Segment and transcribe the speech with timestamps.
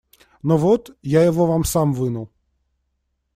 [0.41, 2.31] Ну вот, я его вам сам вынул.